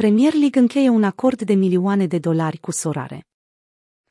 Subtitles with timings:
[0.00, 3.26] Premier League încheie un acord de milioane de dolari cu Sorare.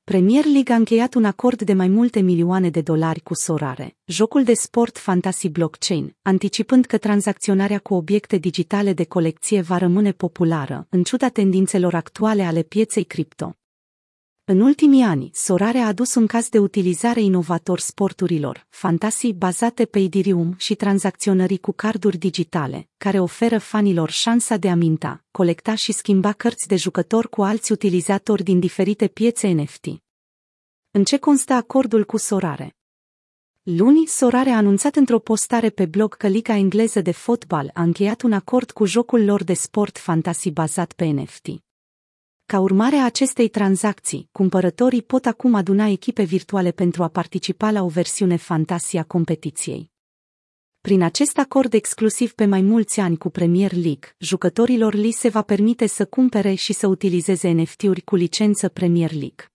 [0.04, 4.44] Premier League a încheiat un acord de mai multe milioane de dolari cu Sorare, jocul
[4.44, 10.88] de sport fantasy blockchain, anticipând că tranzacționarea cu obiecte digitale de colecție va rămâne populară,
[10.90, 13.56] în ciuda tendințelor actuale ale pieței cripto.
[14.48, 20.00] În ultimii ani, Sorare a adus un caz de utilizare inovator sporturilor, fantasy bazate pe
[20.00, 25.92] Ethereum și tranzacționării cu carduri digitale, care oferă fanilor șansa de a minta, colecta și
[25.92, 29.86] schimba cărți de jucători cu alți utilizatori din diferite piețe NFT.
[30.92, 32.76] În ce constă acordul cu Sorare?
[33.64, 38.22] Luni, Sorare a anunțat într-o postare pe blog că Liga Engleză de Fotbal a încheiat
[38.22, 41.48] un acord cu jocul lor de sport fantasy bazat pe NFT.
[42.48, 47.84] Ca urmare a acestei tranzacții, cumpărătorii pot acum aduna echipe virtuale pentru a participa la
[47.84, 49.92] o versiune fantasia competiției.
[50.82, 55.42] Prin acest acord exclusiv pe mai mulți ani cu Premier League, jucătorilor li se va
[55.42, 59.52] permite să cumpere și să utilizeze NFT-uri cu licență Premier League.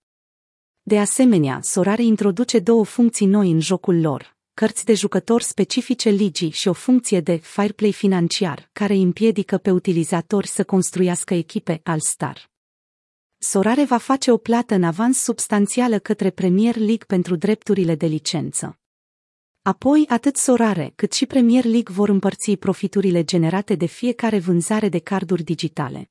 [0.82, 6.50] De asemenea, Sorare introduce două funcții noi în jocul lor, cărți de jucători specifice ligii
[6.50, 12.49] și o funcție de fireplay financiar, care împiedică pe utilizatori să construiască echipe al star.
[13.42, 18.78] Sorare va face o plată în avans substanțială către Premier League pentru drepturile de licență.
[19.62, 24.98] Apoi, atât Sorare cât și Premier League vor împărți profiturile generate de fiecare vânzare de
[24.98, 26.10] carduri digitale.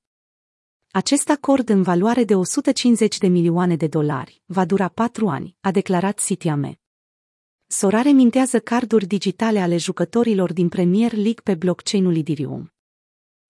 [0.91, 5.71] Acest acord în valoare de 150 de milioane de dolari va dura patru ani, a
[5.71, 6.79] declarat Citiame.
[7.67, 12.73] Sorare mintează carduri digitale ale jucătorilor din Premier League pe blockchain-ul Ethereum.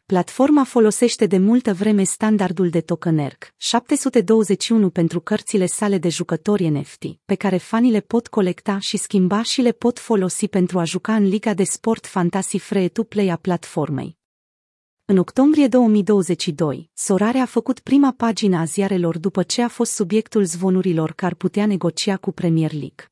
[0.09, 6.67] Platforma folosește de multă vreme standardul de token ERC 721 pentru cărțile sale de jucători
[6.67, 10.83] NFT, pe care fanii le pot colecta și schimba și le pot folosi pentru a
[10.83, 14.17] juca în Liga de Sport Fantasy Free-to-Play a platformei.
[15.05, 20.43] În octombrie 2022, Sorare a făcut prima pagină a ziarelor după ce a fost subiectul
[20.43, 23.11] zvonurilor că ar putea negocia cu Premier League.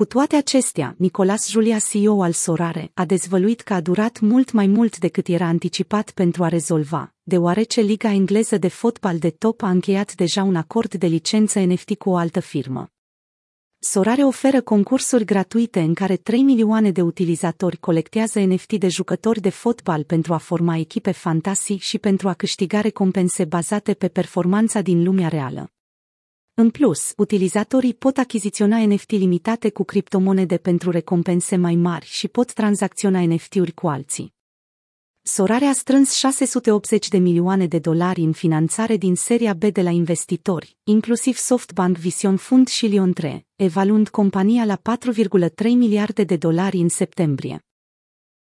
[0.00, 4.66] Cu toate acestea, Nicolas Julia, CEO al Sorare, a dezvăluit că a durat mult mai
[4.66, 9.70] mult decât era anticipat pentru a rezolva, deoarece Liga Engleză de Fotbal de Top a
[9.70, 12.90] încheiat deja un acord de licență NFT cu o altă firmă.
[13.78, 19.50] Sorare oferă concursuri gratuite în care 3 milioane de utilizatori colectează NFT de jucători de
[19.50, 25.02] fotbal pentru a forma echipe fantasy și pentru a câștiga recompense bazate pe performanța din
[25.02, 25.70] lumea reală.
[26.60, 32.52] În plus, utilizatorii pot achiziționa NFT limitate cu criptomonede pentru recompense mai mari și pot
[32.52, 34.34] tranzacționa NFT-uri cu alții.
[35.22, 39.90] Sorare a strâns 680 de milioane de dolari în finanțare din seria B de la
[39.90, 46.76] investitori, inclusiv SoftBank Vision Fund și Lyon 3, evaluând compania la 4,3 miliarde de dolari
[46.76, 47.64] în septembrie.